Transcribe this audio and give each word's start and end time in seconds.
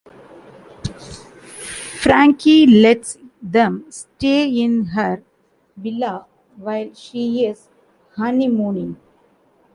Frankie 1.99 2.65
lets 2.65 3.19
them 3.39 3.85
stay 3.91 4.49
in 4.49 4.83
her 4.85 5.21
villa 5.77 6.25
while 6.55 6.91
she 6.95 7.45
is 7.45 7.69
honeymooning. 8.15 8.97